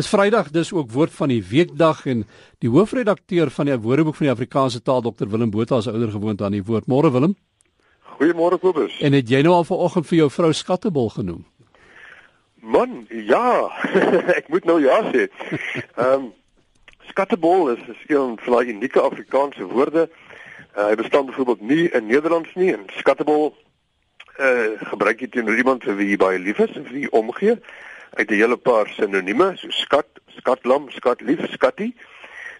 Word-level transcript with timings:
Dis 0.00 0.08
Vrydag, 0.08 0.46
dis 0.50 0.72
ook 0.72 0.92
woord 0.92 1.12
van 1.12 1.28
die 1.28 1.42
weekdag 1.44 2.06
en 2.08 2.22
die 2.64 2.70
hoofredakteur 2.72 3.50
van 3.52 3.68
die 3.68 3.74
Woordeboek 3.76 4.14
van 4.16 4.30
die 4.30 4.32
Afrikaanse 4.32 4.78
taal 4.80 5.02
Dr 5.04 5.28
Willem 5.28 5.50
Botha 5.52 5.76
is 5.82 5.88
ouer 5.90 6.08
gewoond 6.08 6.40
aan 6.40 6.54
die 6.56 6.62
woord. 6.64 6.86
Môre 6.88 7.10
Willem. 7.12 7.34
Goeiemôre 8.14 8.56
Kobus. 8.62 8.96
En 9.04 9.12
het 9.12 9.28
jy 9.28 9.42
nou 9.44 9.52
al 9.58 9.66
vanoggend 9.68 10.08
vir 10.08 10.18
jou 10.22 10.28
vrou 10.32 10.52
Skattebol 10.56 11.10
genoem? 11.18 11.42
Man, 12.64 13.02
ja. 13.10 13.68
ek 14.40 14.48
moet 14.48 14.70
nou 14.70 14.78
ja 14.80 15.02
sê. 15.10 15.26
Ehm 15.98 16.14
um, 16.14 16.32
Skattebol 17.10 17.68
is 17.74 17.84
'n 17.84 17.98
skeel 18.00 18.38
van 18.40 18.56
daai 18.56 18.72
unieke 18.72 19.04
Afrikaanse 19.04 19.68
woorde. 19.68 20.08
Uh, 20.78 20.86
hy 20.86 20.94
bestaan 20.94 21.26
byvoorbeeld 21.26 21.60
nie 21.60 21.90
in 21.90 22.06
Nederlands 22.06 22.54
nie 22.54 22.72
en 22.72 22.88
Skattebol 23.02 23.52
eh 24.38 24.48
uh, 24.48 24.88
gebruik 24.94 25.20
jy 25.20 25.28
teenoor 25.28 25.60
iemand 25.60 25.84
vir 25.84 25.96
wie 26.00 26.08
jy 26.14 26.16
baie 26.16 26.38
lief 26.38 26.58
is 26.58 26.72
en 26.72 26.88
vir 26.88 27.02
wie 27.02 27.12
omgee 27.12 27.60
uit 28.10 28.30
'n 28.30 28.34
hele 28.34 28.56
paar 28.56 28.88
sinonieme 28.88 29.52
so 29.56 29.70
skat, 29.70 30.06
skatlam, 30.26 30.90
skatlief, 30.90 31.52
skattie. 31.52 31.94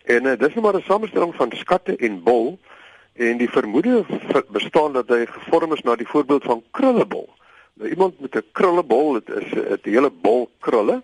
En 0.04 0.24
uh, 0.24 0.38
dis 0.38 0.54
nou 0.54 0.60
maar 0.60 0.76
'n 0.76 0.82
samestelling 0.82 1.34
van 1.34 1.52
skatte 1.54 1.96
en 1.96 2.22
bol 2.22 2.58
en 3.12 3.36
die 3.36 3.50
vermoede 3.50 4.04
bestaan 4.48 4.92
dat 4.92 5.08
hy 5.08 5.26
gevorm 5.26 5.72
is 5.72 5.82
na 5.82 5.96
die 5.96 6.08
voorbeeld 6.08 6.44
van 6.44 6.62
krullebol. 6.70 7.28
Nou 7.74 7.90
iemand 7.90 8.20
met 8.20 8.34
'n 8.34 8.44
krullebol, 8.52 9.12
dit 9.12 9.28
is 9.28 9.52
'n 9.52 9.78
hele 9.82 10.10
bol 10.10 10.50
krulle 10.58 11.02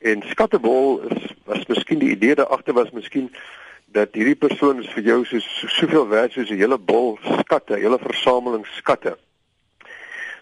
en 0.00 0.22
skattebol 0.22 1.00
is 1.00 1.34
was 1.44 1.66
miskien 1.66 1.98
die 1.98 2.10
idee 2.10 2.34
daar 2.34 2.46
agter 2.46 2.74
was 2.74 2.90
miskien 2.90 3.30
dat 3.92 4.14
hierdie 4.14 4.38
persoon 4.38 4.78
is 4.80 4.92
vir 4.94 5.02
jou 5.02 5.24
so 5.24 5.38
soveel 5.66 6.08
werd 6.08 6.32
soos 6.32 6.50
'n 6.50 6.62
hele 6.62 6.78
bol 6.78 7.18
skatte, 7.38 7.74
'n 7.74 7.82
hele 7.82 7.98
versameling 7.98 8.66
skatte. 8.66 9.18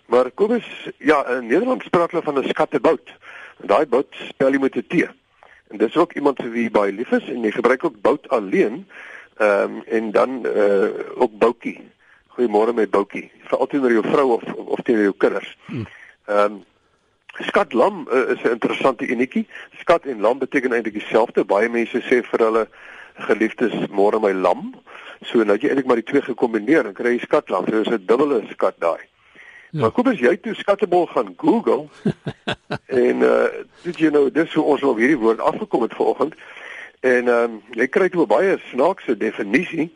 Maar 0.08 0.30
kom 0.30 0.54
ons 0.56 0.68
ja, 0.98 1.20
in 1.36 1.46
Nederland 1.46 1.90
praat 1.90 2.10
hulle 2.10 2.24
van 2.24 2.38
'n 2.38 2.48
skattebout. 2.48 3.08
En 3.60 3.66
daai 3.66 3.86
bout 3.86 4.14
spel 4.28 4.52
jy 4.52 4.58
met 4.58 4.76
'n 4.76 4.86
T. 4.88 5.08
En 5.68 5.78
dis 5.78 5.96
ook 5.96 6.12
iemand 6.12 6.40
vir 6.42 6.50
wie 6.50 6.70
baie 6.70 6.92
lief 6.92 7.10
is 7.10 7.28
en 7.28 7.42
jy 7.42 7.50
gebruik 7.50 7.84
ook 7.84 8.00
bout 8.00 8.28
alleen. 8.28 8.86
Ehm 9.36 9.76
um, 9.76 9.82
en 9.86 10.10
dan 10.10 10.46
uh 10.46 10.88
ook 11.14 11.38
boutjie. 11.38 11.90
Goeiemôre 12.26 12.74
met 12.74 12.90
boutjie. 12.90 13.30
Vir 13.42 13.58
altyd 13.58 13.82
oor 13.82 13.92
jou 13.92 14.04
vrou 14.06 14.32
of 14.32 14.42
of 14.54 14.80
teenoor 14.80 15.02
jou 15.02 15.14
kinders. 15.16 15.56
Hm. 15.66 15.84
Ehm 16.24 16.52
um, 16.52 16.64
skatlam 17.38 18.08
uh, 18.10 18.30
is 18.30 18.42
'n 18.42 18.50
interessante 18.50 19.06
enetjie. 19.06 19.46
Skat 19.78 20.06
en 20.06 20.20
lam 20.20 20.38
beteken 20.38 20.72
eintlik 20.72 20.92
dieselfde. 20.92 21.44
Baie 21.44 21.68
mense 21.68 22.00
sê 22.00 22.22
vir 22.22 22.44
hulle 22.44 22.68
geliefdes 23.14 23.88
môre 23.90 24.20
my 24.20 24.32
lam. 24.32 24.74
So 25.20 25.44
nou 25.44 25.56
jy 25.56 25.68
eintlik 25.68 25.86
maar 25.86 26.00
die 26.00 26.10
twee 26.10 26.22
gekombineer 26.22 26.86
en 26.86 26.94
kry 26.94 27.12
jy 27.12 27.18
skatlam. 27.18 27.68
So 27.68 27.80
is 27.80 27.88
'n 27.88 28.06
dubbele 28.06 28.42
skat 28.50 28.80
daai. 28.80 29.04
Ja. 29.70 29.80
Maar 29.80 29.90
kom 29.90 30.06
as 30.08 30.20
jy 30.20 30.36
toe 30.40 30.54
skattebol 30.54 31.06
gaan 31.06 31.34
Google 31.36 31.86
en 33.04 33.24
uh 33.26 33.46
dit 33.82 33.98
jy 33.98 34.10
nou 34.10 34.30
dis 34.32 34.54
hoe 34.54 34.64
ons 34.64 34.82
op 34.82 34.96
hierdie 34.96 35.20
woord 35.20 35.40
afgekom 35.40 35.82
het 35.82 35.94
vanoggend 35.94 36.34
en 37.00 37.28
ehm 37.28 37.58
um, 37.58 37.62
jy 37.76 37.86
kry 37.88 38.08
toe 38.08 38.24
'n 38.24 38.32
baie 38.32 38.58
snaakse 38.70 39.16
definisie 39.16 39.90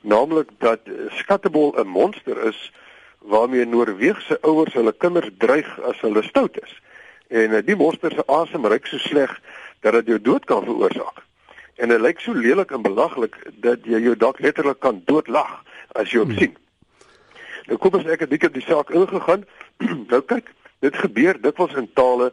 naamlik 0.00 0.50
dat 0.58 0.80
skattebol 1.20 1.74
'n 1.76 1.86
monster 1.86 2.46
is 2.46 2.72
waarmee 3.18 3.66
Noorweegse 3.66 4.38
ouers 4.40 4.72
hulle 4.72 4.92
kinders 4.92 5.30
dreig 5.38 5.80
as 5.80 6.00
hulle 6.00 6.22
stout 6.22 6.60
is. 6.62 6.82
En 7.28 7.50
uh, 7.50 7.62
die 7.64 7.76
monster 7.76 8.12
se 8.12 8.26
asem 8.26 8.66
ruik 8.66 8.86
so 8.86 8.98
sleg 8.98 9.40
dat 9.80 9.92
dit 9.92 10.06
jou 10.06 10.20
dood 10.20 10.44
kan 10.44 10.64
veroorsaak. 10.64 11.24
En 11.76 11.88
dit 11.88 12.00
lyk 12.00 12.20
so 12.20 12.32
lelik 12.32 12.70
en 12.70 12.82
belaglik 12.82 13.36
dat 13.62 13.84
jy 13.84 14.00
jou 14.02 14.16
dalk 14.16 14.40
letterlik 14.40 14.80
kan 14.80 15.02
doodlag 15.04 15.62
as 15.92 16.10
jy 16.10 16.18
hom 16.18 16.30
hmm. 16.32 16.38
sien. 16.38 16.56
Nou 17.68 17.76
kom 17.76 17.98
ons 17.98 18.06
ek 18.08 18.24
het 18.24 18.30
bietjie 18.32 18.48
op 18.48 18.56
die 18.56 18.64
saak 18.64 18.90
ingegaan. 18.96 19.44
nou 20.12 20.20
kyk, 20.24 20.52
dit 20.84 21.00
gebeur 21.04 21.40
dikwels 21.42 21.74
in 21.76 21.88
tale 21.98 22.32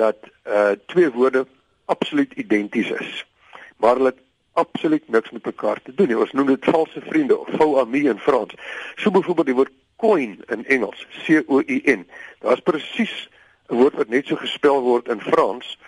dat 0.00 0.16
uh 0.48 0.72
twee 0.88 1.10
woorde 1.12 1.44
absoluut 1.92 2.32
identies 2.40 2.90
is. 2.96 3.24
Maar 3.76 4.00
hulle 4.00 4.14
absoluut 4.52 5.08
niks 5.08 5.30
met 5.30 5.44
mekaar 5.44 5.82
te 5.82 5.94
doen 5.94 6.08
nie. 6.08 6.16
Ons 6.18 6.32
noem 6.32 6.54
dit 6.54 6.70
valse 6.72 7.04
vriende 7.08 7.36
of 7.36 7.52
faux 7.58 7.80
amis 7.80 8.08
in 8.14 8.18
Frans. 8.18 8.56
So 8.96 9.12
byvoorbeeld 9.12 9.50
die 9.52 9.58
woord 9.60 9.76
coin 10.00 10.40
in 10.48 10.64
Engels, 10.66 11.06
C 11.24 11.42
O 11.46 11.60
I 11.60 11.82
N. 11.92 12.08
Daar's 12.40 12.64
presies 12.64 13.28
'n 13.68 13.76
woord 13.76 14.00
wat 14.00 14.08
net 14.08 14.26
so 14.26 14.36
gespel 14.36 14.80
word 14.80 15.08
in 15.08 15.20
Frans, 15.20 15.78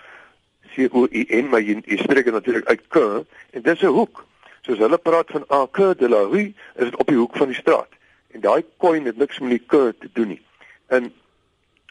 C 0.75 0.89
O 0.93 1.09
I 1.11 1.27
N, 1.29 1.49
maar 1.49 1.61
jy, 1.61 1.81
jy 1.85 1.97
spreek 1.97 2.25
dit 2.25 2.37
natuurlik 2.37 2.69
uit 2.69 2.85
K 2.89 3.25
en 3.51 3.63
dis 3.63 3.83
'n 3.83 3.97
hoek. 3.97 4.25
Soos 4.63 4.79
hulle 4.79 4.99
praat 4.99 5.31
van 5.31 5.45
A 5.51 5.67
Q 5.67 5.97
de 5.97 6.09
la 6.09 6.23
rue, 6.29 6.55
is 6.77 6.85
dit 6.91 6.97
op 6.97 7.07
die 7.07 7.17
hoek 7.17 7.37
van 7.37 7.49
die 7.49 7.57
straat. 7.57 7.94
En 8.35 8.41
daai 8.41 8.65
coin 8.83 9.05
het 9.07 9.17
niks 9.17 9.39
met 9.39 9.51
die 9.51 9.63
K 9.67 9.93
te 9.99 10.09
doen 10.13 10.35
nie. 10.35 10.43
En 10.87 11.13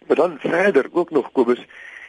maar 0.07 0.15
dan 0.15 0.37
verder 0.39 0.85
ook 0.91 1.11
nog 1.11 1.31
Kobus 1.31 1.65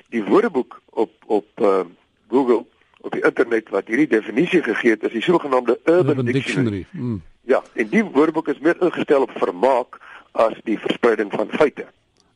die 0.08 0.24
woordeboek 0.24 0.80
op 0.90 1.12
op 1.26 1.46
uh, 1.62 1.80
Google 2.28 2.64
op 3.00 3.12
die 3.12 3.24
internet 3.24 3.68
wat 3.68 3.86
hierdie 3.86 4.06
definisie 4.06 4.62
gegee 4.62 4.90
het 4.90 5.02
is 5.02 5.12
die 5.12 5.22
sogenaamde 5.22 5.78
Urban, 5.84 6.08
Urban 6.08 6.24
Dictionary. 6.24 6.70
Dictionary. 6.70 6.86
Mm. 6.90 7.22
Ja, 7.40 7.62
en 7.72 7.88
die 7.88 8.04
woordeboek 8.04 8.48
is 8.48 8.58
meer 8.58 8.82
ingestel 8.82 9.22
op 9.22 9.30
vermaak 9.36 10.00
as 10.32 10.54
die 10.64 10.78
verspreiding 10.78 11.32
van 11.32 11.48
feite. 11.50 11.86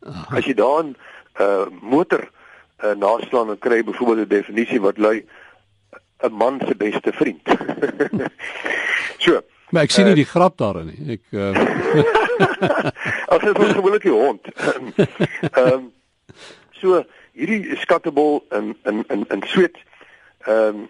Aha. 0.07 0.37
As 0.37 0.45
jy 0.45 0.55
dan 0.55 0.95
'n 0.95 0.97
uh, 1.43 1.67
motor 1.81 2.31
uh, 2.85 2.95
naslaan 2.95 3.47
dan 3.47 3.59
kry 3.59 3.85
byvoorbeeld 3.85 4.27
'n 4.27 4.35
definisie 4.35 4.81
wat 4.81 4.99
lui 4.99 5.25
'n 6.21 6.33
man 6.33 6.61
se 6.67 6.75
beste 6.77 7.13
vriend. 7.13 7.43
so, 9.25 9.43
Maar 9.71 9.83
ek 9.83 9.93
sien 9.93 10.05
nie 10.09 10.17
uh, 10.17 10.21
die 10.23 10.29
grap 10.29 10.57
daarin 10.57 10.87
nie. 10.87 11.19
Ek 11.19 11.23
uh... 11.37 11.53
Ag 13.29 13.45
dit 13.45 13.59
is 13.59 13.73
gewoonlik 13.77 14.03
die 14.07 14.15
hond. 14.15 14.49
Ehm 14.59 15.73
um, 15.73 15.87
so 16.79 17.03
hierdie 17.39 17.77
skattebol 17.83 18.45
in 18.55 18.77
in 18.87 19.05
in 19.09 19.25
in 19.35 19.43
Sweet 19.47 19.79
ehm 20.47 20.85
um, 20.85 20.89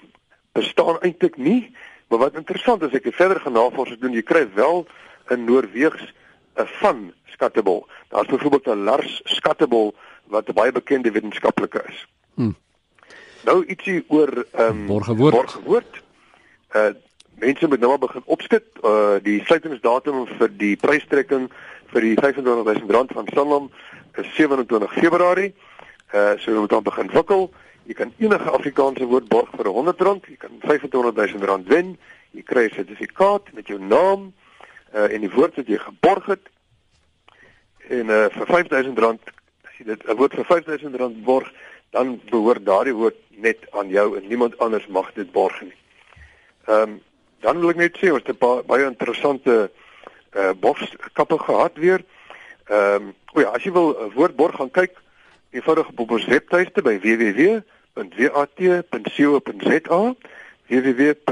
bestaan 0.52 0.98
eintlik 1.00 1.36
nie, 1.36 1.74
maar 2.08 2.18
wat 2.18 2.36
interessant 2.36 2.82
is 2.82 2.94
ek 2.96 3.04
het 3.04 3.14
verder 3.14 3.40
genavorsing 3.40 4.00
doen, 4.00 4.16
jy 4.16 4.24
kry 4.26 4.44
wel 4.54 4.86
in 5.30 5.44
Noorweegs 5.44 6.12
'n 6.58 6.66
van 6.80 7.12
skattebol. 7.32 7.86
Daar's 8.08 8.28
byvoorbeeld 8.28 8.66
'n 8.66 8.84
Lars 8.84 9.20
skattebol 9.24 9.94
wat 10.24 10.48
'n 10.48 10.54
baie 10.54 10.72
bekende 10.72 11.10
wetenskaplike 11.10 11.84
is. 11.88 12.06
Hmm. 12.34 12.56
Nou 13.44 13.64
ietsie 13.66 14.04
oor 14.08 14.44
ehm 14.52 14.68
um, 14.68 14.86
borgewoord. 14.86 15.34
borgewoord. 15.34 16.02
Uh 16.74 16.92
mense 17.38 17.66
moet 17.66 17.80
nou 17.80 17.90
al 17.90 18.02
begin 18.02 18.22
opskit 18.26 18.64
uh 18.84 19.18
die 19.22 19.38
sluitingsdatum 19.46 20.26
vir 20.38 20.52
die 20.60 20.76
prystrekking 20.76 21.48
vir 21.92 22.04
die 22.04 22.14
25000 22.18 22.90
rand 22.90 23.14
van 23.16 23.30
Sanlam 23.34 23.70
is 24.18 24.28
27 24.36 24.92
Februarie. 24.92 25.54
Uh 26.12 26.36
so 26.38 26.52
jy 26.52 26.58
moet 26.58 26.74
dan 26.74 26.82
begin 26.82 27.10
wikkel. 27.14 27.48
Jy 27.88 27.94
kan 27.94 28.12
enige 28.18 28.50
Afrikaanse 28.50 29.08
woord 29.08 29.28
borg 29.28 29.50
vir 29.56 29.70
100 29.72 30.04
rand. 30.08 30.26
Jy 30.28 30.36
kan 30.36 30.60
25000 30.66 31.44
rand 31.50 31.68
wen. 31.68 31.96
Jy 32.36 32.42
kry 32.42 32.66
'n 32.68 32.74
sertifikaat 32.74 33.52
met 33.52 33.66
jou 33.66 33.80
naam 33.80 34.32
uh 34.94 35.08
en 35.08 35.20
die 35.20 35.32
woord 35.32 35.56
wat 35.56 35.66
jy 35.66 35.78
geborg 35.78 36.26
het. 36.26 36.44
En 37.88 38.08
uh 38.08 38.28
vir 38.28 38.46
5000 38.46 38.98
rand 38.98 39.20
as 39.64 39.74
jy 39.78 39.84
dit 39.84 40.06
'n 40.08 40.16
woord 40.16 40.34
vir 40.34 40.44
5000 40.44 40.96
rand 40.96 41.24
borg, 41.24 41.52
dan 41.90 42.20
behoort 42.30 42.64
daardie 42.64 42.94
woord 42.94 43.16
net 43.30 43.58
aan 43.70 43.88
jou 43.88 44.16
en 44.16 44.28
niemand 44.28 44.58
anders 44.58 44.86
mag 44.86 45.12
dit 45.14 45.32
borg 45.32 45.60
nie. 45.62 45.76
Ehm 46.66 46.82
um, 46.82 47.00
dan 47.40 47.60
wil 47.60 47.70
ek 47.70 47.76
net 47.76 47.96
sê 47.98 48.10
ons 48.12 48.22
het 48.26 48.42
'n 48.42 48.66
baie 48.66 48.84
interessante 48.86 49.70
uh 50.36 50.52
boskappe 50.60 51.38
gehad 51.38 51.76
weer. 51.76 52.04
Ehm 52.68 52.94
um, 52.94 53.14
o 53.34 53.40
ja, 53.40 53.48
as 53.50 53.62
jy 53.62 53.72
wil 53.72 53.96
'n 53.96 54.12
woordborg 54.14 54.56
gaan 54.56 54.70
kyk, 54.70 54.92
eenvoudig 55.50 55.88
op 55.96 56.10
ons 56.10 56.24
webtuiste 56.24 56.82
by 56.82 56.98
www.wat.co.za 57.00 57.64
www.wat.co.za 60.68 61.26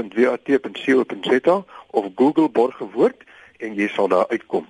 of 1.91 2.05
Google 2.15 2.49
borgewoord 2.49 3.23
en 3.57 3.73
jy 3.75 3.87
sal 3.87 4.07
daar 4.07 4.27
uitkom. 4.27 4.67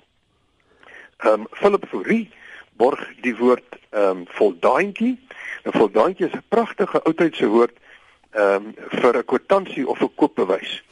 Ehm 1.17 1.33
um, 1.33 1.47
Philip 1.51 1.87
Fourie 1.87 2.29
borg 2.77 3.07
die 3.21 3.35
woord 3.35 3.77
ehm 3.89 4.09
um, 4.09 4.25
voldaantjie. 4.27 5.17
'n 5.63 5.71
Voldaantjie 5.71 6.25
is 6.27 6.33
'n 6.33 6.43
pragtige 6.47 7.01
oudheidse 7.03 7.47
woord 7.47 7.75
ehm 8.31 8.53
um, 8.53 8.73
vir 8.89 9.17
'n 9.17 9.25
kwitansie 9.25 9.87
of 9.87 10.01
'n 10.01 10.15
koopbewys. 10.15 10.83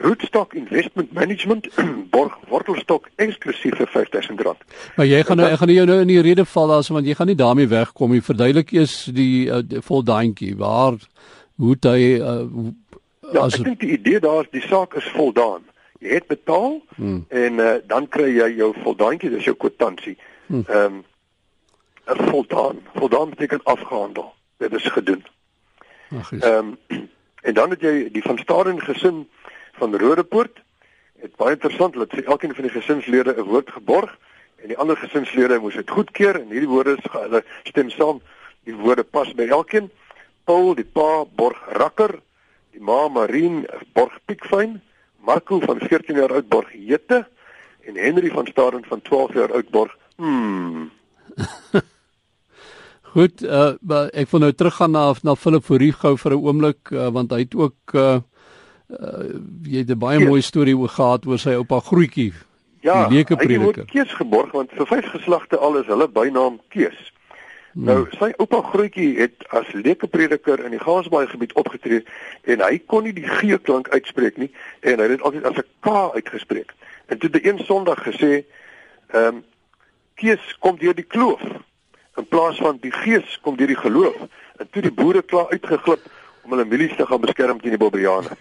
Rootstock 0.00 0.54
Investment 0.54 1.12
Management 1.12 1.68
borg 2.14 2.36
wortelstok 2.48 3.08
eksklusief 3.20 3.76
vir 3.76 3.88
R5000. 3.88 4.62
Maar 4.96 5.06
jy 5.06 5.22
gaan 5.28 5.40
nou 5.40 5.48
ek 5.50 5.60
gaan 5.60 5.72
jou 5.74 5.86
nou 5.90 5.98
in 6.04 6.12
die 6.12 6.22
rede 6.24 6.46
val 6.48 6.72
daarso 6.72 6.96
want 6.96 7.08
jy 7.08 7.16
gaan 7.18 7.28
nie 7.28 7.38
daarmee 7.38 7.68
wegkom 7.68 8.14
nie. 8.16 8.22
Verduidelik 8.24 8.72
eers 8.72 9.02
die, 9.14 9.48
uh, 9.48 9.60
die 9.60 9.82
voldaantjie. 9.84 10.54
Waar 10.60 10.96
hoe 11.60 11.76
hy 11.84 12.00
uh, 12.16 12.70
ja, 13.32 13.44
as 13.44 13.58
ek 13.58 13.66
dink 13.68 13.82
die 13.84 13.92
idee 13.98 14.22
daar 14.24 14.46
is 14.46 14.54
die 14.56 14.64
saak 14.64 14.96
is 14.96 15.08
voldaan. 15.16 15.66
Jy 16.00 16.16
het 16.16 16.30
betaal 16.32 16.78
hmm. 16.96 17.24
en 17.28 17.60
uh, 17.60 17.74
dan 17.86 18.08
kry 18.08 18.30
jy 18.32 18.48
jou 18.56 18.70
voldaantjie, 18.80 19.32
dis 19.34 19.48
jou 19.50 19.56
kwitansie. 19.56 20.16
Hmm. 20.48 20.64
Ehm 20.68 21.00
um, 21.00 21.04
voldaan. 22.30 22.80
Voldaan 22.96 23.30
beteken 23.30 23.60
afgehandel. 23.62 24.32
Dit 24.58 24.72
is 24.74 24.88
gedoen. 24.96 25.20
Ehm 26.10 26.40
um, 26.42 26.76
en 27.46 27.54
dan 27.54 27.70
het 27.70 27.84
jy 27.84 28.08
die 28.12 28.24
van 28.24 28.40
Staden 28.40 28.80
gesin 28.80 29.26
van 29.78 29.96
Rodepoort. 29.96 30.58
Het 31.20 31.36
baie 31.36 31.54
interessant 31.54 31.94
dat 31.94 32.10
vir 32.10 32.24
elkeen 32.24 32.54
van 32.54 32.66
die 32.68 32.72
gesinslede 32.72 33.34
'n 33.36 33.48
woord 33.48 33.70
geborg 33.70 34.18
en 34.62 34.68
die 34.68 34.78
ander 34.78 34.96
gesinslede 34.96 35.58
moes 35.58 35.74
dit 35.74 35.90
goedkeur 35.90 36.40
en 36.40 36.48
hierdie 36.48 36.68
woorde 36.68 36.96
is 36.96 37.10
hulle 37.12 37.44
stem 37.64 37.90
saam. 37.90 38.20
Die 38.64 38.74
woorde 38.74 39.04
pas 39.04 39.34
by 39.34 39.48
elkeen. 39.48 39.90
Paul, 40.44 40.74
die 40.74 40.84
pa 40.84 41.24
borg 41.24 41.58
Rakker, 41.68 42.20
die 42.72 42.80
ma 42.80 43.08
Marien 43.08 43.66
borg 43.92 44.18
Piekfyn, 44.24 44.80
Marco 45.20 45.60
van 45.60 45.78
14 45.78 46.16
jaar 46.16 46.32
oud 46.32 46.48
borg 46.48 46.72
Jette 46.72 47.26
en 47.86 47.96
Henry 47.96 48.30
van 48.30 48.46
Staden 48.46 48.84
van 48.84 49.02
12 49.02 49.34
jaar 49.34 49.52
oud 49.52 49.70
borg. 49.70 49.96
Hmm. 50.16 50.90
Goed, 53.10 53.42
uh, 53.42 53.74
ek 54.14 54.30
wil 54.30 54.44
nou 54.44 54.52
teruggaan 54.54 54.92
na 54.94 55.08
na 55.26 55.34
Philip 55.34 55.64
Fourie 55.66 55.92
gou 55.92 56.14
vir 56.16 56.32
'n 56.36 56.42
oomblik 56.46 56.92
uh, 56.94 57.08
want 57.10 57.32
hy 57.34 57.40
het 57.42 57.54
ook 57.58 57.94
uh, 57.94 58.20
uh 58.98 59.38
jy 59.62 59.78
het 59.78 59.90
'n 59.90 59.98
baie 59.98 60.18
mooi 60.18 60.42
storie 60.42 60.76
oor 60.76 60.88
gehad 60.88 61.26
oor 61.26 61.38
sy 61.38 61.54
oupa 61.54 61.80
Groetjie. 61.80 62.32
Ja, 62.80 63.06
die 63.08 63.16
leuke 63.16 63.36
prediker. 63.36 63.74
Hy 63.74 63.80
het 63.80 63.90
Kees 63.90 64.12
geborg 64.12 64.50
want 64.52 64.70
vir 64.72 64.86
vyf 64.86 65.06
geslagte 65.10 65.56
al 65.56 65.76
is 65.76 65.86
hulle 65.86 66.08
bynaam 66.08 66.60
Kees. 66.68 67.12
Hmm. 67.72 67.84
Nou 67.84 68.06
sy 68.18 68.32
oupa 68.36 68.62
Groetjie 68.62 69.18
het 69.18 69.46
as 69.48 69.72
leuke 69.72 70.06
prediker 70.06 70.64
in 70.64 70.70
die 70.70 70.80
Gaasbaai 70.80 71.26
gebied 71.26 71.52
opgetree 71.52 72.04
en 72.42 72.60
hy 72.60 72.78
kon 72.86 73.04
nie 73.04 73.12
die 73.12 73.28
G 73.28 73.60
klank 73.62 73.88
uitspreek 73.88 74.36
nie 74.36 74.50
en 74.80 74.98
hy 74.98 75.02
het 75.02 75.16
dit 75.18 75.22
altyd 75.22 75.44
as 75.44 75.56
'n 75.56 75.68
K 75.80 76.10
uitgespreek. 76.14 76.74
En 77.06 77.18
toe 77.18 77.30
die 77.30 77.46
een 77.46 77.58
Sondag 77.58 78.02
gesê, 78.02 78.44
ehm 79.12 79.26
um, 79.26 79.44
Kees 80.14 80.56
kom 80.58 80.76
deur 80.76 80.94
die 80.94 81.06
kloof 81.06 81.40
in 82.20 82.28
plaas 82.28 82.58
van 82.58 82.78
die 82.80 82.92
gees 82.92 83.38
kom 83.42 83.56
deur 83.56 83.70
die 83.70 83.78
geloof 83.78 84.18
en 84.60 84.68
toe 84.70 84.82
die 84.82 84.92
boere 84.92 85.22
klaar 85.22 85.48
uitgeglip 85.54 86.02
om 86.44 86.54
hulle 86.54 86.66
mielies 86.68 86.96
te 86.96 87.06
gaan 87.06 87.20
beskerm 87.22 87.60
teen 87.60 87.76
die 87.76 87.80
bobbejane. 87.80 88.30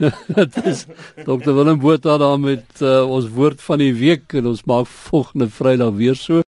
Dit 0.00 0.56
is 0.64 0.86
Dr 1.24 1.52
Willem 1.56 1.80
Botha 1.80 2.16
daar 2.20 2.38
met 2.40 2.80
uh, 2.82 3.02
ons 3.04 3.28
woord 3.34 3.62
van 3.64 3.82
die 3.82 3.92
week 3.96 4.36
en 4.38 4.52
ons 4.52 4.64
maak 4.68 4.88
volgende 5.10 5.50
Vrydag 5.52 5.96
weer 5.98 6.18
so 6.18 6.42